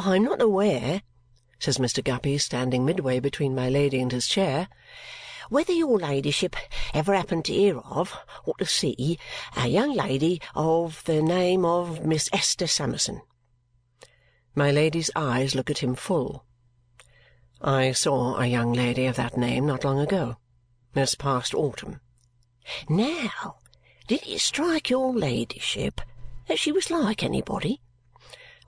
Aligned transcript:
"I 0.00 0.14
am 0.14 0.22
not 0.22 0.40
aware," 0.40 1.02
says 1.58 1.78
Mr. 1.78 2.04
Guppy, 2.04 2.38
standing 2.38 2.84
midway 2.84 3.18
between 3.18 3.56
my 3.56 3.68
Lady 3.68 3.98
and 3.98 4.12
his 4.12 4.28
chair, 4.28 4.68
"whether 5.48 5.72
your 5.72 5.98
ladyship 5.98 6.54
ever 6.94 7.16
happened 7.16 7.46
to 7.46 7.52
hear 7.52 7.78
of, 7.78 8.16
or 8.44 8.54
to 8.58 8.64
see, 8.64 9.18
a 9.56 9.66
young 9.66 9.92
lady 9.92 10.40
of 10.54 11.02
the 11.06 11.20
name 11.20 11.64
of 11.64 12.04
Miss 12.06 12.28
Esther 12.32 12.68
Summerson." 12.68 13.22
My 14.54 14.70
Lady's 14.70 15.10
eyes 15.16 15.56
look 15.56 15.68
at 15.68 15.78
him 15.78 15.96
full. 15.96 16.44
"I 17.60 17.90
saw 17.90 18.36
a 18.38 18.46
young 18.46 18.72
lady 18.72 19.06
of 19.06 19.16
that 19.16 19.36
name 19.36 19.66
not 19.66 19.82
long 19.82 19.98
ago. 19.98 20.36
This 20.92 21.16
past 21.16 21.54
autumn." 21.54 22.00
"Now, 22.88 23.56
did 24.06 24.24
it 24.28 24.40
strike 24.42 24.90
your 24.90 25.12
ladyship 25.12 26.00
that 26.46 26.60
she 26.60 26.70
was 26.70 26.88
like 26.88 27.24
anybody?" 27.24 27.80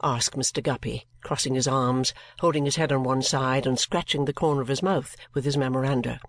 Asked 0.02 0.36
Mr. 0.36 0.62
Guppy, 0.62 1.06
crossing 1.22 1.54
his 1.54 1.68
arms, 1.68 2.14
holding 2.38 2.64
his 2.64 2.76
head 2.76 2.92
on 2.92 3.02
one 3.02 3.22
side, 3.22 3.66
and 3.66 3.78
scratching 3.78 4.24
the 4.24 4.32
corner 4.32 4.60
of 4.60 4.68
his 4.68 4.82
mouth 4.82 5.16
with 5.34 5.44
his 5.44 5.56
memoranda. 5.56 6.20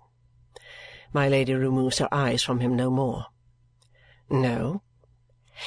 My 1.12 1.28
Lady 1.28 1.54
removes 1.54 1.98
her 1.98 2.08
eyes 2.12 2.42
from 2.42 2.60
him 2.60 2.74
no 2.74 2.90
more. 2.90 3.26
"No." 4.30 4.82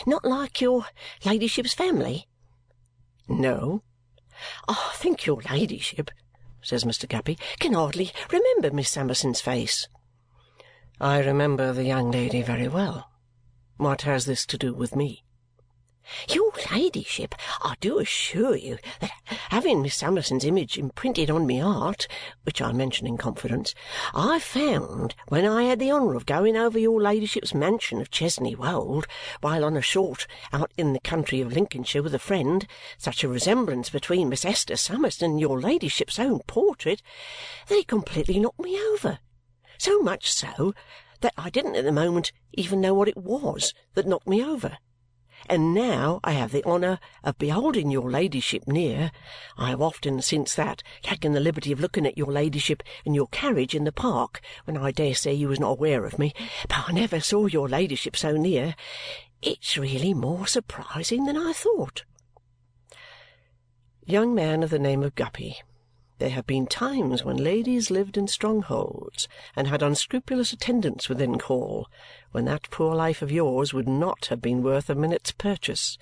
"Not 0.05 0.25
like 0.25 0.61
your 0.61 0.87
ladyship's 1.23 1.73
family?" 1.73 2.27
"No." 3.27 3.83
"I 4.67 4.91
think 4.95 5.25
your 5.25 5.41
ladyship," 5.43 6.11
says 6.61 6.83
Mr. 6.83 7.07
Guppy, 7.07 7.37
"can 7.59 7.73
hardly 7.73 8.11
remember 8.31 8.71
Miss 8.71 8.89
Summerson's 8.89 9.41
face." 9.41 9.87
"I 10.99 11.19
remember 11.19 11.73
the 11.73 11.85
young 11.85 12.11
lady 12.11 12.41
very 12.41 12.67
well. 12.67 13.11
What 13.77 14.01
has 14.01 14.25
this 14.25 14.45
to 14.47 14.57
do 14.57 14.73
with 14.73 14.95
me?" 14.95 15.23
Your 16.29 16.51
ladyship, 16.71 17.35
I 17.61 17.75
do 17.79 17.99
assure 17.99 18.55
you 18.55 18.77
that 18.99 19.11
having 19.49 19.81
Miss 19.81 19.95
Summerson's 19.95 20.45
image 20.45 20.77
imprinted 20.77 21.29
on 21.29 21.47
my 21.47 21.57
heart, 21.57 22.07
which 22.43 22.61
I 22.61 22.71
mention 22.71 23.07
in 23.07 23.17
confidence, 23.17 23.73
I 24.13 24.39
found 24.39 25.15
when 25.27 25.45
I 25.45 25.63
had 25.63 25.79
the 25.79 25.91
honour 25.91 26.15
of 26.15 26.25
going 26.25 26.55
over 26.55 26.79
your 26.79 27.01
ladyship's 27.01 27.53
mansion 27.53 28.01
of 28.01 28.11
Chesney 28.11 28.55
Wold 28.55 29.07
while 29.41 29.63
on 29.63 29.77
a 29.77 29.81
short 29.81 30.27
out 30.53 30.71
in 30.77 30.93
the 30.93 30.99
country 30.99 31.41
of 31.41 31.53
Lincolnshire 31.53 32.03
with 32.03 32.15
a 32.15 32.19
friend, 32.19 32.67
such 32.97 33.23
a 33.23 33.29
resemblance 33.29 33.89
between 33.89 34.29
Miss 34.29 34.45
Esther 34.45 34.75
Summerson 34.75 35.31
and 35.31 35.39
your 35.39 35.59
ladyship's 35.59 36.19
own 36.19 36.39
portrait 36.47 37.01
it 37.69 37.87
completely 37.87 38.39
knocked 38.39 38.59
me 38.59 38.79
over. 38.93 39.19
So 39.77 39.99
much 39.99 40.31
so 40.31 40.73
that 41.21 41.33
I 41.37 41.49
didn't 41.49 41.75
at 41.75 41.83
the 41.83 41.91
moment 41.91 42.31
even 42.53 42.81
know 42.81 42.93
what 42.93 43.07
it 43.07 43.17
was 43.17 43.73
that 43.93 44.07
knocked 44.07 44.27
me 44.27 44.43
over 44.43 44.77
and 45.47 45.73
now 45.73 46.19
I 46.23 46.31
have 46.31 46.51
the 46.51 46.63
honour 46.63 46.99
of 47.23 47.37
beholding 47.37 47.91
your 47.91 48.09
ladyship 48.09 48.67
near. 48.67 49.11
I 49.57 49.69
have 49.69 49.81
often 49.81 50.21
since 50.21 50.55
that 50.55 50.83
taken 51.01 51.33
the 51.33 51.39
liberty 51.39 51.71
of 51.71 51.79
looking 51.79 52.05
at 52.05 52.17
your 52.17 52.31
ladyship 52.31 52.83
in 53.05 53.13
your 53.13 53.27
carriage 53.27 53.75
in 53.75 53.83
the 53.83 53.91
park 53.91 54.41
when 54.65 54.77
I 54.77 54.91
dare 54.91 55.15
say 55.15 55.33
you 55.33 55.47
was 55.47 55.59
not 55.59 55.71
aware 55.71 56.05
of 56.05 56.19
me, 56.19 56.33
but 56.67 56.89
I 56.89 56.91
never 56.91 57.19
saw 57.19 57.45
your 57.45 57.69
ladyship 57.69 58.15
so 58.15 58.33
near. 58.33 58.75
It's 59.41 59.77
really 59.77 60.13
more 60.13 60.47
surprising 60.47 61.25
than 61.25 61.37
I 61.37 61.53
thought." 61.53 62.03
Young 64.05 64.35
man 64.35 64.63
of 64.63 64.69
the 64.69 64.79
name 64.79 65.03
of 65.03 65.15
Guppy. 65.15 65.57
There 66.17 66.29
have 66.29 66.47
been 66.47 66.65
times 66.65 67.25
when 67.25 67.35
ladies 67.35 67.91
lived 67.91 68.15
in 68.15 68.29
strongholds 68.29 69.27
and 69.53 69.67
had 69.67 69.83
unscrupulous 69.83 70.53
attendants 70.53 71.09
within 71.09 71.37
call, 71.37 71.89
when 72.31 72.45
that 72.45 72.71
poor 72.71 72.95
life 72.95 73.21
of 73.21 73.33
yours 73.33 73.73
would 73.73 73.87
not 73.87 74.27
have 74.27 74.41
been 74.41 74.63
worth 74.63 74.89
a 74.89 74.95
minute's 74.95 75.33
purchase, 75.33 75.97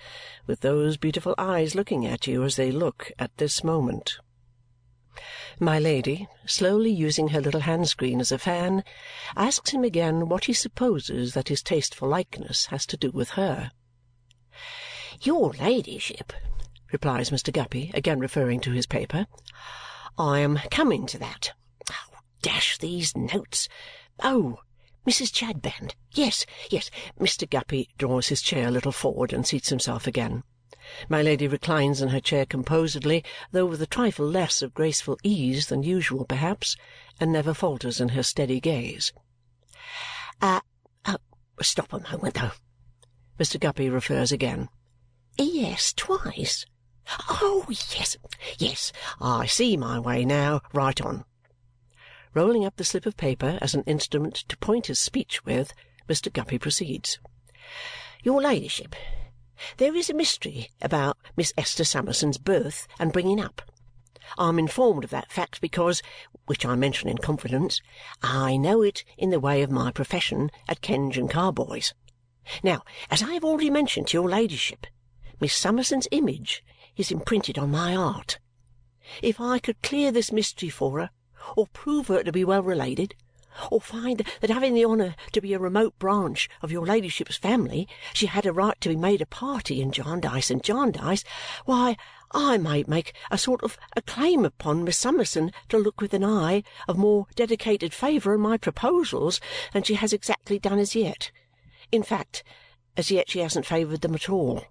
with 0.46 0.60
those 0.60 0.98
beautiful 0.98 1.34
eyes 1.40 1.74
looking 1.74 2.06
at 2.06 2.28
you 2.28 2.44
as 2.44 2.58
they 2.58 2.72
look 2.72 3.12
at 3.18 3.36
this 3.38 3.64
moment. 3.64 4.20
My 5.60 5.80
Lady, 5.80 6.28
slowly 6.46 6.92
using 6.92 7.30
her 7.30 7.42
little 7.42 7.62
hand-screen 7.62 8.20
as 8.20 8.32
a 8.32 8.38
fan, 8.38 8.84
asks 9.36 9.72
him 9.72 9.84
again 9.84 10.30
what 10.30 10.46
he 10.46 10.54
supposes 10.54 11.34
that 11.34 11.50
his 11.50 11.64
taste 11.64 11.96
for 11.96 12.08
likeness 12.08 12.68
has 12.68 12.86
to 12.86 12.98
do 12.98 13.10
with 13.10 13.32
her. 13.32 13.72
"Your 15.22 15.54
ladyship," 15.54 16.34
replies 16.92 17.32
Mr. 17.32 17.52
Guppy, 17.52 17.90
again 17.96 18.20
referring 18.20 18.60
to 18.60 18.72
his 18.72 18.86
paper. 18.86 19.26
I 20.18 20.40
am 20.40 20.60
coming 20.70 21.06
to 21.08 21.18
that. 21.20 21.54
Oh, 21.92 22.18
dash 22.42 22.78
these 22.78 23.16
notes! 23.18 23.68
Oh, 24.22 24.60
Mrs. 25.08 25.32
Chadband. 25.32 25.96
Yes, 26.14 26.46
yes. 26.70 26.90
Mr. 27.20 27.50
Guppy 27.50 27.90
draws 27.98 28.28
his 28.28 28.42
chair 28.42 28.68
a 28.68 28.72
little 28.72 28.92
forward 28.92 29.34
and 29.34 29.46
seats 29.46 29.70
himself 29.70 30.08
again. 30.08 30.44
My 31.10 31.22
Lady 31.22 31.48
reclines 31.48 32.02
in 32.02 32.10
her 32.10 32.20
chair 32.20 32.46
composedly, 32.46 33.24
though 33.52 33.66
with 33.66 33.82
a 33.82 33.88
trifle 33.88 34.28
less 34.28 34.62
of 34.62 34.74
graceful 34.74 35.18
ease 35.24 35.68
than 35.68 35.84
usual 35.84 36.26
perhaps, 36.26 36.76
and 37.20 37.32
never 37.32 37.54
falters 37.54 38.00
in 38.00 38.10
her 38.10 38.24
steady 38.24 38.60
gaze. 38.60 39.14
Uh, 40.42 40.60
stop 41.62 41.94
a 41.94 42.00
moment, 42.00 42.36
though. 42.36 42.52
Mr. 43.40 43.60
Guppy 43.60 43.90
refers 43.90 44.32
again. 44.32 44.70
Yes, 45.38 45.94
twice. 45.94 46.66
Oh, 47.30 47.66
yes, 47.68 48.18
yes, 48.58 48.92
I 49.20 49.46
see 49.46 49.76
my 49.76 50.00
way 50.00 50.24
now. 50.24 50.62
Right 50.74 51.02
on!" 51.02 51.26
Rolling 52.34 52.66
up 52.66 52.78
the 52.78 52.86
slip 52.86 53.06
of 53.06 53.18
paper 53.18 53.60
as 53.62 53.74
an 53.74 53.84
instrument 53.84 54.36
to 54.48 54.58
point 54.58 54.88
his 54.88 55.00
speech 55.00 55.44
with, 55.46 55.74
Mr. 56.08 56.32
Guppy 56.32 56.58
proceeds. 56.58 57.20
"Your 58.24 58.42
ladyship, 58.42 58.96
there 59.78 59.96
is 59.96 60.10
a 60.10 60.14
mystery 60.14 60.72
about 60.82 61.18
Miss 61.36 61.54
Esther 61.58 61.84
Summerson's 61.84 62.38
birth 62.38 62.88
and 62.98 63.14
bringing 63.14 63.40
up. 63.40 63.62
I 64.38 64.50
am 64.50 64.58
informed 64.58 65.04
of 65.04 65.10
that 65.12 65.32
fact 65.32 65.62
because 65.62 66.02
which 66.46 66.66
I 66.66 66.76
mention 66.76 67.10
in 67.10 67.18
confidence 67.18 67.82
I 68.22 68.58
know 68.58 68.82
it 68.82 69.04
in 69.18 69.30
the 69.30 69.40
way 69.40 69.62
of 69.62 69.70
my 69.70 69.92
profession 69.92 70.52
at 70.68 70.82
Kenge 70.82 71.18
and 71.18 71.30
Carboy's. 71.30 71.94
Now, 72.64 72.84
as 73.12 73.22
I 73.22 73.34
have 73.34 73.44
already 73.44 73.70
mentioned 73.70 74.08
to 74.08 74.18
your 74.18 74.30
ladyship, 74.30 74.88
Miss 75.40 75.54
Summerson's 75.54 76.08
image 76.12 76.64
is 76.98 77.12
imprinted 77.12 77.58
on 77.58 77.72
my 77.72 77.94
heart. 77.94 78.40
If 79.22 79.42
I 79.42 79.60
could 79.60 79.82
clear 79.82 80.12
this 80.12 80.32
mystery 80.32 80.70
for 80.70 81.00
her, 81.00 81.10
or 81.58 81.68
prove 81.68 82.08
her 82.08 82.24
to 82.24 82.32
be 82.32 82.46
well 82.46 82.64
related, 82.64 83.16
or 83.70 83.82
find 83.82 84.26
that 84.42 84.50
having 84.50 84.74
the 84.74 84.86
honour 84.86 85.16
to 85.32 85.42
be 85.42 85.54
a 85.54 85.60
remote 85.60 85.98
branch 86.00 86.50
of 86.62 86.72
your 86.72 86.86
ladyship's 86.86 87.38
family 87.38 87.88
she 88.14 88.26
had 88.26 88.46
a 88.46 88.54
right 88.54 88.80
to 88.82 88.90
be 88.90 88.96
made 88.96 89.22
a 89.22 89.26
party 89.26 89.82
in 89.82 89.92
Jarndyce 89.92 90.50
and 90.50 90.64
Jarndyce, 90.64 91.24
why, 91.66 91.96
I 92.32 92.58
might 92.58 92.88
make 92.88 93.14
a 93.30 93.38
sort 93.38 93.62
of 93.64 93.78
a 93.96 94.02
claim 94.02 94.44
upon 94.44 94.84
Miss 94.84 94.98
Summerson 94.98 95.52
to 95.70 95.78
look 95.78 96.02
with 96.02 96.14
an 96.14 96.24
eye 96.24 96.64
of 96.88 96.98
more 96.98 97.28
dedicated 97.36 97.94
favour 97.94 98.34
on 98.34 98.40
my 98.40 98.58
proposals 98.58 99.40
than 99.72 99.84
she 99.84 99.96
has 99.96 100.14
exactly 100.14 100.58
done 100.58 100.80
as 100.80 100.96
yet. 100.96 101.32
In 101.92 102.02
fact, 102.02 102.44
as 102.98 103.12
yet 103.12 103.30
she 103.30 103.40
hasn't 103.40 103.68
favoured 103.68 104.02
them 104.02 104.16
at 104.16 104.30
all. 104.30 104.66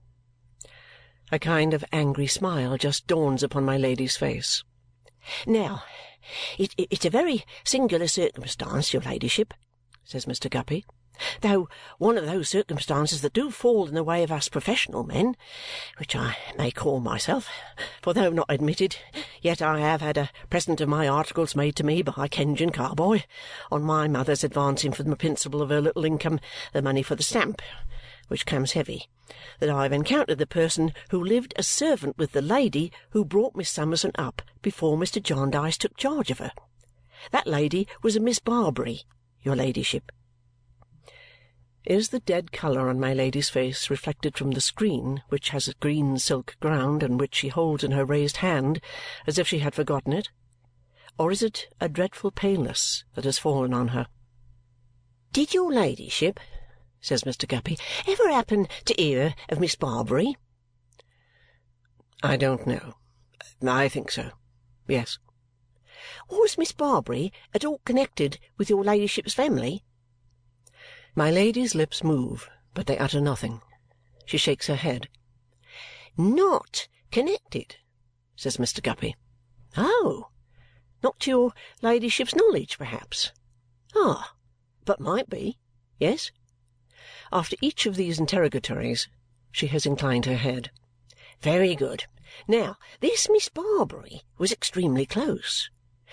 A 1.35 1.39
kind 1.39 1.73
of 1.73 1.83
angry 1.93 2.27
smile 2.27 2.77
just 2.77 3.07
dawns 3.07 3.43
upon 3.43 3.65
my 3.65 3.79
Lady's 3.79 4.19
face. 4.19 4.65
"Now, 5.47 5.83
it's 6.59 7.07
a 7.07 7.11
very 7.11 7.47
singular 7.65 8.07
circumstance, 8.07 8.93
your 8.93 9.01
ladyship," 9.01 9.55
says 10.05 10.27
Mr. 10.27 10.51
Guppy, 10.51 10.85
"though 11.41 11.71
one 11.97 12.19
of 12.19 12.27
those 12.27 12.51
circumstances 12.51 13.23
that 13.23 13.33
do 13.33 13.51
fall 13.51 13.89
in 13.89 13.95
the 13.95 14.05
way 14.05 14.23
of 14.23 14.31
us 14.31 14.51
professional 14.51 15.05
men, 15.05 15.35
which 15.97 16.15
I 16.15 16.37
may 16.59 16.71
call 16.71 17.01
myself, 17.01 17.49
for 18.03 18.13
though 18.13 18.29
not 18.29 18.51
admitted, 18.51 18.97
yet 19.41 19.63
I 19.63 19.81
have 19.81 20.03
had 20.03 20.19
a 20.19 20.31
present 20.51 20.83
of 20.83 20.89
my 20.91 21.09
articles 21.09 21.57
made 21.57 21.77
to 21.77 21.83
me 21.83 22.03
by 22.03 22.29
Kenge 22.29 22.61
and 22.61 22.75
Carboy, 22.75 23.23
on 23.71 23.83
my 23.83 24.07
mother's 24.07 24.45
advancing 24.45 24.93
from 24.93 25.09
the 25.09 25.17
principal 25.17 25.63
of 25.63 25.71
her 25.71 25.81
little 25.81 26.05
income 26.05 26.41
the 26.75 26.83
money 26.83 27.03
for 27.03 27.15
the 27.15 27.23
stamp 27.23 27.63
which 28.33 28.47
comes 28.47 28.73
heavy, 28.73 29.11
that 29.59 29.69
I 29.69 29.83
have 29.83 29.93
encountered 29.93 30.39
the 30.39 30.47
person 30.47 30.95
who 31.11 31.23
lived 31.23 31.53
as 31.57 31.69
servant 31.69 32.17
with 32.17 32.33
the 32.33 32.41
lady 32.41 32.91
who 33.11 33.27
brought 33.27 33.55
Miss 33.55 33.69
Summerson 33.69 34.13
up 34.15 34.41
before 34.63 34.97
Mr. 34.97 35.23
Jarndyce 35.23 35.77
took 35.77 35.99
charge 35.99 36.31
of 36.31 36.39
her. 36.39 36.53
That 37.31 37.47
lady 37.47 37.87
was 38.03 38.17
a 38.17 38.21
Miss 38.21 38.39
Barbary, 38.39 39.03
your 39.43 39.55
ladyship." 39.55 40.11
Is 41.85 42.09
the 42.09 42.21
dead 42.21 42.53
colour 42.53 42.89
on 42.89 42.99
my 42.99 43.13
Lady's 43.13 43.51
face 43.51 43.91
reflected 43.91 44.39
from 44.39 44.53
the 44.53 44.63
screen, 44.63 45.23
which 45.29 45.51
has 45.51 45.69
a 45.69 45.75
green 45.75 46.17
silk 46.17 46.57
ground 46.59 47.03
and 47.03 47.21
which 47.21 47.35
she 47.35 47.49
holds 47.49 47.85
in 47.85 47.91
her 47.91 48.07
raised 48.07 48.39
hand 48.39 48.81
as 49.27 49.37
if 49.37 49.47
she 49.47 49.59
had 49.59 49.75
forgotten 49.75 50.15
it? 50.15 50.31
Or 51.19 51.31
is 51.31 51.43
it 51.43 51.69
a 51.83 51.89
dreadful 51.91 52.31
paleness 52.31 53.05
that 53.15 53.25
has 53.25 53.37
fallen 53.37 53.75
on 53.75 53.89
her? 53.89 54.07
"Did 55.35 55.53
your 55.53 55.71
ladyship 55.71 56.41
says 57.03 57.25
Mr. 57.25 57.49
Guppy, 57.49 57.77
ever 58.07 58.31
happen 58.31 58.69
to 58.85 58.95
hear 58.97 59.35
of 59.49 59.59
Miss 59.59 59.75
Barbary?" 59.75 60.37
"I 62.23 62.37
don't 62.37 62.65
know. 62.65 62.95
I 63.61 63.89
think 63.89 64.13
so. 64.13 64.31
Yes." 64.87 65.19
"Was 66.31 66.57
Miss 66.57 66.71
Barbary 66.71 67.33
at 67.53 67.65
all 67.65 67.81
connected 67.85 68.39
with 68.57 68.71
your 68.71 68.85
ladyship's 68.85 69.35
family?" 69.35 69.85
My 71.17 71.29
Lady's 71.31 71.75
lips 71.75 72.05
move, 72.05 72.49
but 72.73 72.87
they 72.87 72.97
utter 72.97 73.21
nothing. 73.21 73.63
She 74.25 74.39
shakes 74.39 74.69
her 74.69 74.77
head. 74.77 75.09
"Not 76.17 76.87
connected?" 77.11 77.79
says 78.37 78.59
Mr. 78.59 78.81
Guppy. 78.81 79.17
"Oh! 79.77 80.29
Not 81.03 81.19
to 81.21 81.31
your 81.31 81.53
ladyship's 81.83 82.37
knowledge, 82.37 82.79
perhaps? 82.79 83.33
Ah! 83.97 84.37
But 84.85 85.01
might 85.01 85.29
be. 85.29 85.59
Yes?" 85.99 86.31
After 87.35 87.57
each 87.63 87.87
of 87.87 87.97
these 87.97 88.21
interrogatories, 88.21 89.09
she 89.51 89.69
has 89.69 89.87
inclined 89.87 90.27
her 90.27 90.37
head. 90.37 90.71
"Very 91.41 91.75
good. 91.75 92.05
Now, 92.47 92.77
this 93.01 93.27
Miss 93.31 93.49
Barbary 93.49 94.21
was 94.37 94.53
extremely 94.53 95.07
close. 95.07 95.71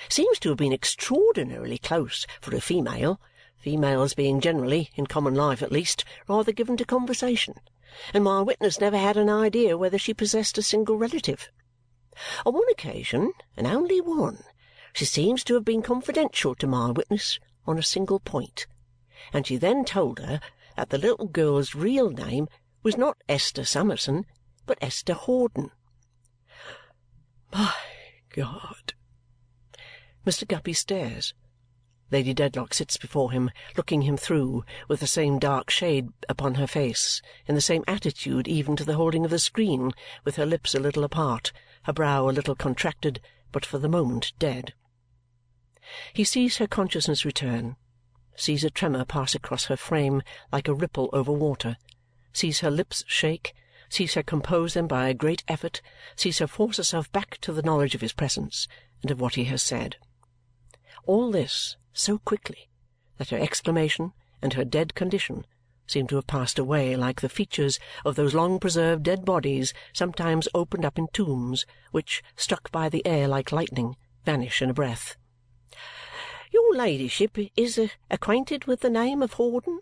Seems 0.08 0.40
to 0.40 0.48
have 0.48 0.58
been 0.58 0.72
extraordinarily 0.72 1.78
close 1.78 2.26
for 2.40 2.56
a 2.56 2.62
female, 2.62 3.20
females 3.58 4.14
being 4.14 4.40
generally, 4.40 4.92
in 4.96 5.08
common 5.08 5.36
life 5.36 5.62
at 5.62 5.74
least, 5.74 6.06
rather 6.30 6.54
given 6.54 6.78
to 6.78 6.86
conversation, 6.86 7.56
and 8.14 8.24
my 8.24 8.42
witness 8.42 8.80
never 8.80 8.98
had 8.98 9.18
an 9.18 9.30
idea 9.30 9.78
whether 9.78 9.98
she 9.98 10.14
possessed 10.14 10.58
a 10.58 10.64
single 10.64 10.96
relative. 10.96 11.50
On 12.46 12.54
one 12.54 12.70
occasion, 12.72 13.34
and 13.58 13.68
only 13.68 14.00
one, 14.00 14.46
she 14.94 15.04
seems 15.04 15.44
to 15.44 15.56
have 15.56 15.66
been 15.66 15.82
confidential 15.82 16.56
to 16.56 16.66
my 16.66 16.92
witness 16.92 17.40
on 17.68 17.78
a 17.78 17.84
single 17.84 18.22
point, 18.22 18.68
and 19.34 19.46
she 19.46 19.58
then 19.58 19.84
told 19.84 20.20
her 20.20 20.40
that 20.80 20.92
the 20.92 20.98
little 20.98 21.28
girl's 21.28 21.76
real 21.76 22.10
name 22.10 22.48
was 22.84 22.96
not 22.96 23.18
Esther 23.28 23.66
Summerson, 23.66 24.26
but 24.66 24.78
Esther 24.80 25.14
Hawdon. 25.14 25.72
My 27.52 27.76
God!" 28.30 28.94
Mr. 30.26 30.48
Guppy 30.48 30.72
stares. 30.72 31.34
Lady 32.12 32.34
Dedlock 32.34 32.74
sits 32.74 32.96
before 32.96 33.34
him, 33.34 33.52
looking 33.76 34.04
him 34.04 34.16
through, 34.16 34.64
with 34.88 35.02
the 35.02 35.06
same 35.06 35.38
dark 35.38 35.70
shade 35.70 36.14
upon 36.30 36.56
her 36.56 36.66
face, 36.66 37.22
in 37.46 37.56
the 37.56 37.62
same 37.62 37.84
attitude 37.86 38.48
even 38.48 38.78
to 38.78 38.86
the 38.86 38.96
holding 38.96 39.26
of 39.26 39.32
the 39.32 39.38
screen, 39.38 39.92
with 40.24 40.38
her 40.38 40.46
lips 40.46 40.74
a 40.74 40.80
little 40.80 41.04
apart, 41.04 41.52
her 41.84 41.94
brow 41.94 42.30
a 42.30 42.32
little 42.32 42.56
contracted, 42.56 43.20
but 43.52 43.66
for 43.66 43.80
the 43.80 43.90
moment 43.90 44.32
dead. 44.40 44.74
He 46.14 46.24
sees 46.24 46.56
her 46.56 46.68
consciousness 46.68 47.26
return, 47.26 47.76
sees 48.40 48.64
a 48.64 48.70
tremor 48.70 49.04
pass 49.04 49.36
across 49.36 49.66
her 49.66 49.76
frame 49.76 50.22
like 50.52 50.68
a 50.68 50.74
ripple 50.74 51.10
over 51.12 51.32
water, 51.32 51.78
sees 52.32 52.62
her 52.62 52.72
lips 52.72 53.04
shake, 53.06 53.54
sees 53.90 54.14
her 54.14 54.24
compose 54.24 54.74
them 54.74 54.88
by 54.88 55.08
a 55.10 55.14
great 55.14 55.44
effort, 55.48 55.82
sees 56.16 56.40
her 56.40 56.48
force 56.48 56.78
herself 56.78 57.12
back 57.12 57.38
to 57.42 57.52
the 57.52 57.62
knowledge 57.62 57.96
of 57.96 58.02
his 58.02 58.14
presence 58.14 58.68
and 59.02 59.12
of 59.12 59.20
what 59.20 59.36
he 59.36 59.46
has 59.46 59.62
said. 59.62 59.98
All 61.06 61.32
this 61.32 61.76
so 61.92 62.18
quickly 62.20 62.70
that 63.18 63.30
her 63.30 63.38
exclamation 63.38 64.14
and 64.42 64.54
her 64.54 64.64
dead 64.64 64.96
condition 64.96 65.46
seem 65.86 66.08
to 66.08 66.16
have 66.16 66.28
passed 66.28 66.60
away 66.60 66.96
like 66.96 67.22
the 67.22 67.30
features 67.30 67.80
of 68.06 68.16
those 68.16 68.36
long 68.36 68.60
preserved 68.60 69.04
dead 69.04 69.26
bodies 69.26 69.74
sometimes 69.92 70.48
opened 70.54 70.86
up 70.86 70.98
in 70.98 71.08
tombs, 71.12 71.66
which, 71.92 72.22
struck 72.36 72.72
by 72.72 72.88
the 72.88 73.06
air 73.06 73.28
like 73.28 73.52
lightning, 73.52 73.96
vanish 74.24 74.62
in 74.62 74.70
a 74.70 74.74
breath. 74.74 75.18
"Your 76.52 76.74
ladyship 76.74 77.38
is 77.56 77.78
uh, 77.78 77.90
acquainted 78.10 78.66
with 78.66 78.80
the 78.80 78.90
name 78.90 79.22
of 79.22 79.34
Hawdon?" 79.34 79.80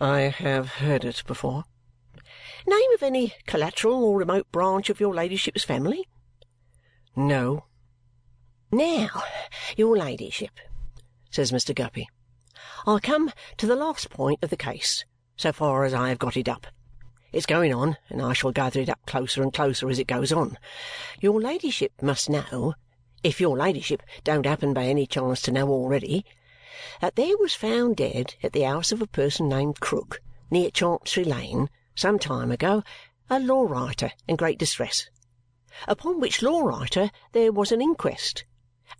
"I 0.00 0.20
have 0.20 0.74
heard 0.74 1.04
it 1.04 1.22
before." 1.26 1.64
"Name 2.66 2.92
of 2.94 3.02
any 3.02 3.34
collateral 3.46 4.04
or 4.04 4.18
remote 4.18 4.50
branch 4.52 4.88
of 4.88 5.00
your 5.00 5.14
ladyship's 5.14 5.64
family?" 5.64 6.06
"No." 7.16 7.64
"Now, 8.70 9.22
your 9.76 9.96
ladyship," 9.96 10.60
says 11.30 11.50
Mr. 11.50 11.74
Guppy, 11.74 12.08
"I 12.86 12.98
come 13.00 13.32
to 13.56 13.66
the 13.66 13.74
last 13.74 14.10
point 14.10 14.38
of 14.42 14.50
the 14.50 14.56
case, 14.56 15.04
so 15.36 15.52
far 15.52 15.84
as 15.84 15.94
I 15.94 16.08
have 16.08 16.18
got 16.18 16.36
it 16.36 16.48
up. 16.48 16.66
It's 17.32 17.46
going 17.46 17.74
on, 17.74 17.96
and 18.08 18.22
I 18.22 18.32
shall 18.32 18.52
gather 18.52 18.80
it 18.80 18.88
up 18.88 19.04
closer 19.06 19.42
and 19.42 19.52
closer 19.52 19.90
as 19.90 19.98
it 19.98 20.06
goes 20.06 20.32
on. 20.32 20.56
Your 21.20 21.40
ladyship 21.40 21.92
must 22.00 22.30
know, 22.30 22.74
if 23.22 23.40
your 23.40 23.56
ladyship 23.56 24.02
don't 24.24 24.46
happen 24.46 24.74
by 24.74 24.84
any 24.84 25.06
chance 25.06 25.40
to 25.42 25.52
know 25.52 25.68
already, 25.68 26.24
that 27.00 27.16
there 27.16 27.36
was 27.38 27.54
found 27.54 27.96
dead 27.96 28.34
at 28.42 28.52
the 28.52 28.62
house 28.62 28.92
of 28.92 29.00
a 29.00 29.06
person 29.06 29.48
named 29.48 29.80
Krook, 29.80 30.20
near 30.50 30.70
Chancery 30.70 31.24
Lane, 31.24 31.70
some 31.94 32.18
time 32.18 32.50
ago, 32.50 32.82
a 33.30 33.40
law 33.40 33.62
writer 33.62 34.12
in 34.28 34.36
great 34.36 34.58
distress. 34.58 35.08
Upon 35.88 36.20
which 36.20 36.42
law 36.42 36.60
writer 36.60 37.10
there 37.32 37.52
was 37.52 37.72
an 37.72 37.80
inquest 37.80 38.44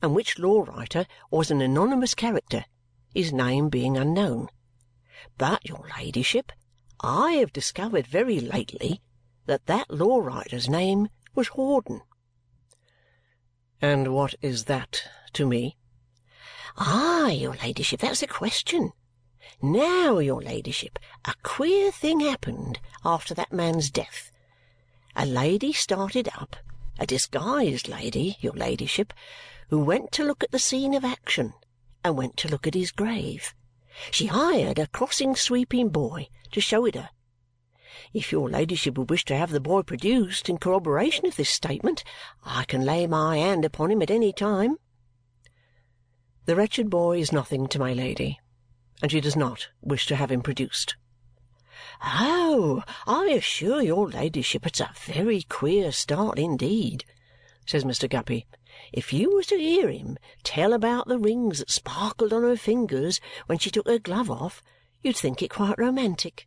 and 0.03 0.15
which 0.15 0.39
law 0.39 0.62
writer 0.62 1.07
was 1.31 1.51
an 1.51 1.61
anonymous 1.61 2.15
character, 2.15 2.65
his 3.15 3.33
name 3.33 3.69
being 3.69 3.97
unknown. 3.97 4.49
But, 5.39 5.65
your 5.69 5.89
ladyship, 5.97 6.53
I 7.01 7.33
have 7.33 7.53
discovered 7.53 8.07
very 8.07 8.41
lately 8.41 9.01
that 9.47 9.67
that 9.67 9.91
law 9.91 10.19
writer's 10.19 10.69
name 10.69 11.09
was 11.35 11.49
Hawdon." 11.49 12.03
"And 13.82 14.14
what 14.14 14.34
is 14.40 14.64
that 14.64 15.02
to 15.34 15.46
me?" 15.46 15.76
"Ah, 16.78 17.28
your 17.28 17.55
ladyship, 17.56 18.00
that's 18.00 18.20
the 18.20 18.26
question. 18.26 18.93
Now, 19.61 20.19
your 20.19 20.43
ladyship, 20.43 20.99
a 21.25 21.34
queer 21.43 21.90
thing 21.90 22.20
happened 22.20 22.81
after 23.05 23.34
that 23.34 23.52
man's 23.52 23.90
death. 23.90 24.31
A 25.14 25.25
lady 25.26 25.73
started 25.73 26.28
up, 26.37 26.56
a 26.99 27.06
disguised 27.06 27.88
lady, 27.88 28.37
your 28.40 28.52
ladyship, 28.55 29.12
who 29.69 29.81
went 29.81 30.12
to 30.12 30.25
look 30.25 30.43
at 30.43 30.52
the 30.52 30.58
scene 30.58 30.94
of 30.94 31.05
action 31.05 31.55
and 32.05 32.17
went 32.17 32.37
to 32.38 32.49
look 32.49 32.67
at 32.67 32.75
his 32.75 32.93
grave. 32.93 33.55
She 34.11 34.26
hired 34.26 34.78
a 34.78 34.87
crossing 34.87 35.34
sweeping 35.34 35.88
boy 35.88 36.28
to 36.52 36.61
show 36.61 36.84
it 36.84 36.94
her. 36.94 37.11
If 38.13 38.31
your 38.31 38.51
ladyship 38.51 38.99
would 38.99 39.09
wish 39.09 39.25
to 39.25 39.37
have 39.37 39.51
the 39.51 39.61
boy 39.61 39.83
produced 39.83 40.51
in 40.51 40.59
corroboration 40.59 41.25
of 41.25 41.37
this 41.37 41.49
statement, 41.49 42.05
I 42.45 42.65
can 42.65 42.85
lay 42.85 43.07
my 43.07 43.39
hand 43.39 43.65
upon 43.65 43.91
him 43.91 44.03
at 44.03 44.11
any 44.11 44.35
time." 44.35 44.77
The 46.45 46.57
wretched 46.57 46.91
boy 46.91 47.19
is 47.21 47.33
nothing 47.33 47.69
to 47.69 47.79
my 47.79 47.95
Lady, 47.95 48.39
and 49.01 49.11
she 49.11 49.23
does 49.23 49.35
not 49.35 49.69
wish 49.81 50.07
to 50.07 50.17
have 50.17 50.31
him 50.31 50.43
produced. 50.43 50.95
"Oh, 52.05 52.83
I 53.07 53.29
assure 53.31 53.81
your 53.81 54.11
ladyship 54.11 54.67
it's 54.67 54.81
a 54.81 54.93
very 54.95 55.43
queer 55.43 55.91
start 55.91 56.39
indeed," 56.39 57.05
says 57.65 57.85
Mr. 57.85 58.11
Guppy. 58.11 58.47
If 58.93 59.13
you 59.13 59.35
was 59.35 59.47
to 59.47 59.57
hear 59.57 59.89
him 59.89 60.19
tell 60.43 60.75
about 60.75 61.09
the 61.09 61.19
rings 61.19 61.61
that 61.61 61.71
sparkled 61.71 62.33
on 62.33 62.43
her 62.43 62.59
fingers 62.59 63.21
when 63.47 63.59
she 63.59 63.71
took 63.71 63.87
her 63.89 63.99
glove 63.99 64.31
off, 64.31 64.63
you'd 65.03 65.17
think 65.17 65.41
it 65.41 65.49
quite 65.49 65.79
romantic. 65.79 66.47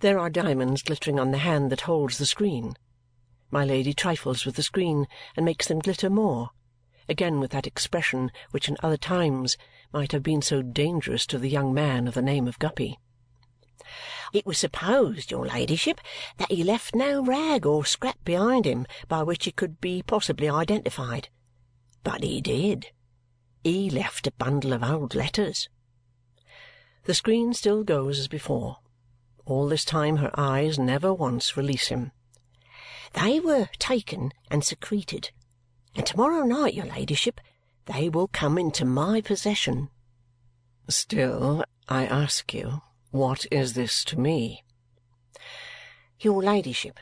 There 0.00 0.18
are 0.18 0.30
diamonds 0.30 0.82
glittering 0.82 1.20
on 1.20 1.30
the 1.30 1.38
hand 1.38 1.70
that 1.70 1.82
holds 1.82 2.16
the 2.16 2.24
screen. 2.24 2.72
My 3.50 3.66
Lady 3.66 3.92
trifles 3.92 4.46
with 4.46 4.56
the 4.56 4.62
screen 4.62 5.06
and 5.36 5.44
makes 5.44 5.68
them 5.68 5.78
glitter 5.78 6.08
more, 6.08 6.50
again 7.06 7.38
with 7.38 7.50
that 7.50 7.66
expression 7.66 8.32
which 8.50 8.66
in 8.66 8.78
other 8.82 8.96
times 8.96 9.58
might 9.92 10.12
have 10.12 10.22
been 10.22 10.40
so 10.40 10.62
dangerous 10.62 11.26
to 11.26 11.38
the 11.38 11.50
young 11.50 11.74
man 11.74 12.08
of 12.08 12.14
the 12.14 12.22
name 12.22 12.48
of 12.48 12.58
Guppy. 12.58 12.98
It 14.32 14.46
was 14.46 14.56
supposed, 14.56 15.30
your 15.30 15.46
ladyship, 15.46 16.00
that 16.38 16.50
he 16.50 16.64
left 16.64 16.94
no 16.94 17.22
rag 17.22 17.66
or 17.66 17.84
scrap 17.84 18.24
behind 18.24 18.64
him 18.64 18.86
by 19.06 19.22
which 19.22 19.44
he 19.44 19.52
could 19.52 19.82
be 19.82 20.02
possibly 20.02 20.48
identified. 20.48 21.28
But 22.04 22.24
he 22.24 22.40
did. 22.40 22.86
He 23.62 23.90
left 23.90 24.26
a 24.26 24.32
bundle 24.32 24.72
of 24.72 24.82
old 24.82 25.14
letters. 25.14 25.68
The 27.04 27.12
screen 27.12 27.52
still 27.52 27.84
goes 27.84 28.18
as 28.18 28.28
before. 28.28 28.78
All 29.50 29.66
this 29.66 29.84
time 29.84 30.18
her 30.18 30.30
eyes 30.38 30.78
never 30.78 31.12
once 31.12 31.56
release 31.56 31.88
him. 31.88 32.12
They 33.14 33.40
were 33.40 33.68
taken 33.80 34.30
and 34.48 34.64
secreted, 34.64 35.32
and 35.96 36.06
to-morrow 36.06 36.44
night, 36.44 36.74
your 36.74 36.86
ladyship, 36.86 37.40
they 37.86 38.08
will 38.08 38.28
come 38.28 38.58
into 38.58 38.84
my 38.84 39.20
possession. 39.20 39.90
Still, 40.88 41.64
I 41.88 42.06
ask 42.06 42.54
you, 42.54 42.82
what 43.10 43.44
is 43.50 43.72
this 43.72 44.04
to 44.04 44.20
me? 44.20 44.62
Your 46.20 46.44
ladyship, 46.44 47.00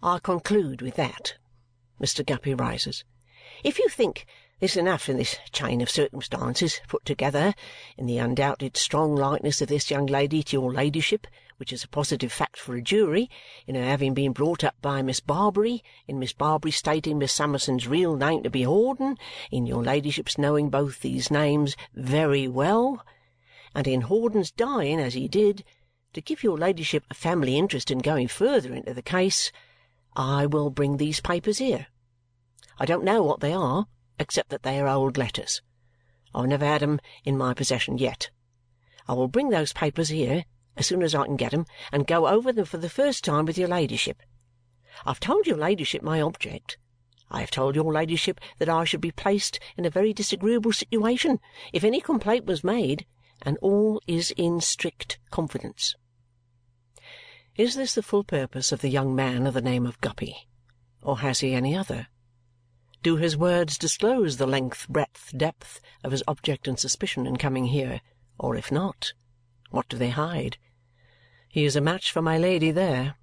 I 0.00 0.20
conclude 0.20 0.80
with 0.80 0.94
that. 0.94 1.34
Mr. 2.00 2.24
Guppy 2.24 2.54
rises. 2.54 3.02
If 3.64 3.80
you 3.80 3.88
think 3.88 4.26
this 4.60 4.76
enough 4.76 5.08
in 5.08 5.16
this 5.16 5.38
chain 5.50 5.80
of 5.80 5.90
circumstances 5.90 6.80
put 6.86 7.04
together, 7.04 7.52
in 7.98 8.06
the 8.06 8.18
undoubted 8.18 8.76
strong 8.76 9.16
likeness 9.16 9.60
of 9.60 9.68
this 9.68 9.90
young 9.90 10.06
lady 10.06 10.44
to 10.44 10.56
your 10.56 10.72
ladyship, 10.72 11.26
which 11.56 11.72
is 11.72 11.84
a 11.84 11.88
positive 11.88 12.32
fact 12.32 12.58
for 12.58 12.74
a 12.74 12.82
jury, 12.82 13.30
in 13.66 13.74
her 13.74 13.84
having 13.84 14.14
been 14.14 14.32
brought 14.32 14.64
up 14.64 14.74
by 14.82 15.02
Miss 15.02 15.20
Barbary, 15.20 15.82
in 16.08 16.18
Miss 16.18 16.32
Barbary 16.32 16.72
stating 16.72 17.18
Miss 17.18 17.32
Summerson's 17.32 17.86
real 17.86 18.16
name 18.16 18.42
to 18.42 18.50
be 18.50 18.62
Hawdon, 18.62 19.16
in 19.50 19.66
your 19.66 19.82
ladyship's 19.82 20.38
knowing 20.38 20.70
both 20.70 21.00
these 21.00 21.30
names 21.30 21.76
very 21.94 22.48
well, 22.48 23.04
and 23.74 23.86
in 23.86 24.02
Hawdon's 24.02 24.50
dying 24.50 25.00
as 25.00 25.14
he 25.14 25.28
did, 25.28 25.64
to 26.12 26.20
give 26.20 26.42
your 26.42 26.56
ladyship 26.56 27.04
a 27.10 27.14
family 27.14 27.56
interest 27.56 27.90
in 27.90 27.98
going 27.98 28.28
further 28.28 28.74
into 28.74 28.94
the 28.94 29.02
case, 29.02 29.50
I 30.16 30.46
will 30.46 30.70
bring 30.70 30.96
these 30.96 31.20
papers 31.20 31.58
here. 31.58 31.88
I 32.78 32.86
don't 32.86 33.04
know 33.04 33.22
what 33.22 33.40
they 33.40 33.52
are, 33.52 33.86
except 34.18 34.50
that 34.50 34.62
they 34.62 34.80
are 34.80 34.88
old 34.88 35.16
letters. 35.16 35.60
I 36.34 36.40
have 36.40 36.48
never 36.48 36.64
had 36.64 36.82
'em 36.82 37.00
in 37.24 37.38
my 37.38 37.54
possession 37.54 37.98
yet. 37.98 38.30
I 39.06 39.12
will 39.12 39.28
bring 39.28 39.50
those 39.50 39.72
papers 39.72 40.08
here 40.08 40.44
as 40.76 40.86
soon 40.86 41.02
as 41.02 41.14
I 41.14 41.24
can 41.24 41.36
get 41.36 41.54
'em 41.54 41.66
and 41.92 42.06
go 42.06 42.26
over 42.26 42.52
them 42.52 42.64
for 42.64 42.78
the 42.78 42.88
first 42.88 43.24
time 43.24 43.46
with 43.46 43.58
your 43.58 43.68
ladyship. 43.68 44.22
I 45.04 45.10
have 45.10 45.20
told 45.20 45.46
your 45.46 45.56
ladyship 45.56 46.02
my 46.02 46.20
object. 46.20 46.78
I 47.30 47.40
have 47.40 47.50
told 47.50 47.74
your 47.74 47.92
ladyship 47.92 48.40
that 48.58 48.68
I 48.68 48.84
should 48.84 49.00
be 49.00 49.10
placed 49.10 49.58
in 49.76 49.84
a 49.84 49.90
very 49.90 50.12
disagreeable 50.12 50.72
situation 50.72 51.40
if 51.72 51.82
any 51.82 52.00
complaint 52.00 52.44
was 52.44 52.62
made, 52.62 53.06
and 53.42 53.58
all 53.58 54.00
is 54.06 54.30
in 54.36 54.60
strict 54.60 55.18
confidence." 55.30 55.96
Is 57.56 57.74
this 57.74 57.94
the 57.94 58.02
full 58.02 58.24
purpose 58.24 58.72
of 58.72 58.80
the 58.80 58.88
young 58.88 59.14
man 59.14 59.46
of 59.46 59.54
the 59.54 59.62
name 59.62 59.86
of 59.86 60.00
Guppy, 60.00 60.48
or 61.02 61.18
has 61.20 61.40
he 61.40 61.54
any 61.54 61.76
other? 61.76 62.08
Do 63.02 63.16
his 63.16 63.36
words 63.36 63.76
disclose 63.78 64.36
the 64.38 64.46
length, 64.46 64.88
breadth, 64.88 65.36
depth 65.36 65.80
of 66.02 66.12
his 66.12 66.22
object 66.26 66.66
and 66.66 66.78
suspicion 66.78 67.26
in 67.26 67.36
coming 67.36 67.66
here, 67.66 68.00
or 68.38 68.56
if 68.56 68.72
not, 68.72 69.12
what 69.70 69.88
do 69.88 69.96
they 69.96 70.10
hide? 70.10 70.56
He 71.54 71.66
is 71.66 71.76
a 71.76 71.80
match 71.80 72.10
for 72.10 72.20
my 72.20 72.36
Lady 72.36 72.72
there. 72.72 73.14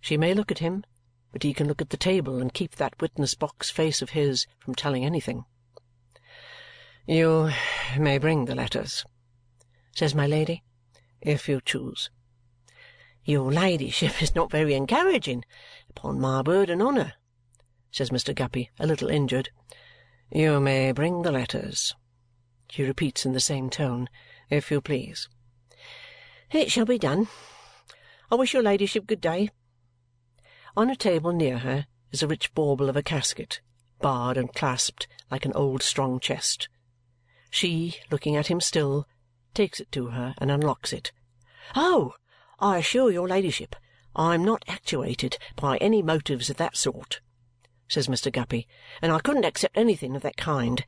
She 0.00 0.16
may 0.16 0.34
look 0.34 0.50
at 0.50 0.58
him, 0.58 0.82
but 1.30 1.44
he 1.44 1.54
can 1.54 1.68
look 1.68 1.80
at 1.80 1.90
the 1.90 1.96
table 1.96 2.40
and 2.40 2.52
keep 2.52 2.74
that 2.74 3.00
witness-box 3.00 3.70
face 3.70 4.02
of 4.02 4.10
his 4.10 4.48
from 4.58 4.74
telling 4.74 5.04
anything. 5.04 5.44
"You 7.06 7.52
may 7.96 8.18
bring 8.18 8.46
the 8.46 8.56
letters," 8.56 9.06
says 9.94 10.16
my 10.16 10.26
Lady, 10.26 10.64
"if 11.20 11.48
you 11.48 11.60
choose." 11.60 12.10
"Your 13.24 13.52
ladyship 13.52 14.20
is 14.20 14.34
not 14.34 14.50
very 14.50 14.74
encouraging, 14.74 15.44
upon 15.88 16.18
my 16.18 16.40
word 16.40 16.68
and 16.68 16.82
honour," 16.82 17.12
says 17.92 18.10
Mr. 18.10 18.34
Guppy, 18.34 18.72
a 18.80 18.86
little 18.88 19.08
injured. 19.08 19.50
"You 20.28 20.58
may 20.58 20.90
bring 20.90 21.22
the 21.22 21.30
letters," 21.30 21.94
she 22.68 22.82
repeats 22.82 23.24
in 23.24 23.32
the 23.32 23.38
same 23.38 23.70
tone, 23.70 24.08
"if 24.50 24.72
you 24.72 24.80
please." 24.80 25.28
"It 26.50 26.70
shall 26.70 26.84
be 26.84 26.98
done. 26.98 27.28
I 28.30 28.34
wish 28.34 28.52
your 28.52 28.62
ladyship 28.62 29.06
good 29.06 29.22
day. 29.22 29.48
On 30.76 30.90
a 30.90 30.94
table 30.94 31.32
near 31.32 31.56
her 31.60 31.86
is 32.12 32.22
a 32.22 32.28
rich 32.28 32.52
bauble 32.52 32.90
of 32.90 32.96
a 32.96 33.02
casket, 33.02 33.62
barred 34.02 34.36
and 34.36 34.52
clasped 34.52 35.08
like 35.30 35.46
an 35.46 35.54
old 35.54 35.82
strong 35.82 36.20
chest. 36.20 36.68
She, 37.48 37.98
looking 38.10 38.36
at 38.36 38.48
him 38.48 38.60
still, 38.60 39.08
takes 39.54 39.80
it 39.80 39.90
to 39.92 40.08
her 40.08 40.34
and 40.36 40.50
unlocks 40.50 40.92
it. 40.92 41.12
"Oh, 41.74 42.12
I 42.58 42.76
assure 42.76 43.10
your 43.10 43.26
ladyship 43.26 43.74
I 44.14 44.34
am 44.34 44.44
not 44.44 44.66
actuated 44.68 45.38
by 45.56 45.78
any 45.78 46.02
motives 46.02 46.50
of 46.50 46.58
that 46.58 46.76
sort," 46.76 47.22
says 47.88 48.06
Mr. 48.06 48.30
Guppy, 48.30 48.68
"and 49.00 49.10
I 49.10 49.20
couldn't 49.20 49.46
accept 49.46 49.78
anything 49.78 50.14
of 50.14 50.20
that 50.20 50.36
kind. 50.36 50.84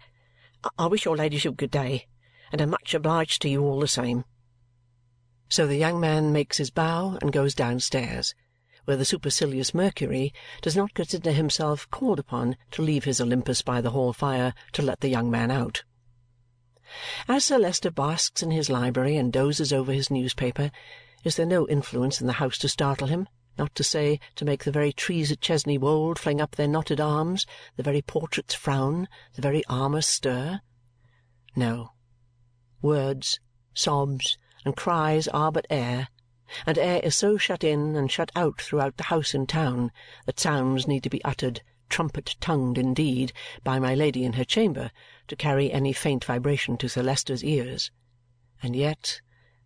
I 0.78 0.86
wish 0.86 1.06
your 1.06 1.16
ladyship 1.16 1.56
good 1.56 1.70
day, 1.70 2.08
and 2.52 2.60
am 2.60 2.68
much 2.68 2.92
obliged 2.92 3.40
to 3.40 3.48
you 3.48 3.62
all 3.62 3.80
the 3.80 3.88
same." 3.88 4.26
So 5.48 5.66
the 5.66 5.76
young 5.76 6.00
man 6.00 6.32
makes 6.32 6.58
his 6.58 6.70
bow 6.70 7.18
and 7.20 7.32
goes 7.32 7.54
downstairs 7.54 8.34
where 8.86 8.96
the 8.96 9.04
supercilious 9.04 9.74
Mercury 9.74 10.32
does 10.62 10.76
not 10.76 10.94
consider 10.94 11.32
himself 11.32 11.90
called 11.90 12.20
upon 12.20 12.56
to 12.70 12.82
leave 12.82 13.04
his 13.04 13.20
Olympus 13.20 13.60
by 13.60 13.80
the 13.80 13.90
hall 13.90 14.12
fire 14.12 14.54
to 14.72 14.82
let 14.82 15.00
the 15.00 15.08
young 15.08 15.28
man 15.28 15.50
out. 15.50 15.82
As 17.28 17.44
Sir 17.44 17.58
Leicester 17.58 17.90
basks 17.90 18.44
in 18.44 18.52
his 18.52 18.70
library 18.70 19.16
and 19.16 19.32
dozes 19.32 19.72
over 19.72 19.92
his 19.92 20.08
newspaper, 20.08 20.70
is 21.24 21.34
there 21.34 21.46
no 21.46 21.66
influence 21.66 22.20
in 22.20 22.28
the 22.28 22.34
house 22.34 22.58
to 22.58 22.68
startle 22.68 23.08
him, 23.08 23.28
not 23.58 23.74
to 23.74 23.82
say 23.82 24.20
to 24.36 24.44
make 24.44 24.62
the 24.62 24.70
very 24.70 24.92
trees 24.92 25.32
at 25.32 25.40
Chesney 25.40 25.78
Wold 25.78 26.16
fling 26.16 26.40
up 26.40 26.54
their 26.54 26.68
knotted 26.68 27.00
arms, 27.00 27.44
the 27.74 27.82
very 27.82 28.02
portraits 28.02 28.54
frown, 28.54 29.08
the 29.34 29.42
very 29.42 29.64
armour 29.64 30.00
stir? 30.00 30.60
No. 31.56 31.90
Words, 32.82 33.40
sobs, 33.74 34.38
and 34.64 34.76
cries 34.76 35.28
are 35.28 35.52
but 35.52 35.66
air 35.70 36.08
and 36.64 36.78
air 36.78 37.00
is 37.02 37.16
so 37.16 37.36
shut 37.36 37.64
in 37.64 37.96
and 37.96 38.10
shut 38.10 38.30
out 38.36 38.60
throughout 38.60 38.96
the 38.96 39.04
house 39.04 39.34
in 39.34 39.46
town 39.46 39.90
that 40.26 40.38
sounds 40.38 40.86
need 40.86 41.02
to 41.02 41.10
be 41.10 41.24
uttered, 41.24 41.60
trumpet-tongued 41.88 42.78
indeed, 42.78 43.32
by 43.64 43.78
my 43.80 43.94
Lady 43.94 44.24
in 44.24 44.34
her 44.34 44.44
chamber 44.44 44.92
to 45.26 45.34
carry 45.34 45.72
any 45.72 45.92
faint 45.92 46.24
vibration 46.24 46.76
to 46.76 46.88
Sir 46.88 47.02
Leicester's 47.02 47.42
ears. 47.42 47.90
And 48.62 48.76
yet 48.76 49.20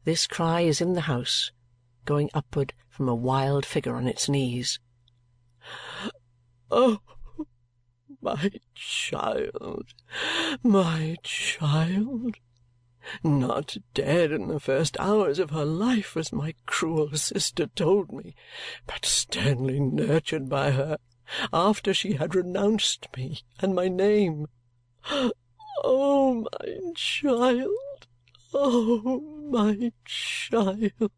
this 0.05 0.27
cry 0.27 0.63
is 0.63 0.81
in 0.81 0.95
the 0.95 1.03
house, 1.03 1.53
going 2.07 2.31
upward 2.33 2.73
from 2.89 3.09
a 3.09 3.15
wild 3.15 3.67
figure 3.67 3.95
on 3.95 4.09
its 4.09 4.29
knees. 4.29 4.81
"Oh, 6.71 7.01
my 8.23 8.51
child, 8.75 9.93
my 10.63 11.17
child! 11.23 12.37
Not 13.25 13.79
dead 13.95 14.31
in 14.31 14.49
the 14.49 14.61
first 14.61 14.95
hours 15.01 15.39
of 15.39 15.49
her 15.53 15.65
life, 15.65 16.19
as 16.19 16.35
my 16.35 16.55
cruel 16.67 17.17
sister 17.17 17.67
told 17.69 18.13
me, 18.13 18.35
but 18.87 19.07
sternly 19.07 19.81
nurtured 19.81 20.51
by 20.51 20.73
her 20.73 20.99
after 21.51 21.95
she 21.95 22.13
had 22.13 22.35
renounced 22.35 23.09
me 23.17 23.41
and 23.59 23.75
my 23.75 23.89
name. 23.89 24.49
Oh, 25.83 26.47
my 26.53 26.93
child! 26.95 28.07
Oh, 28.53 29.21
my 29.51 29.93
child!" 30.05 31.11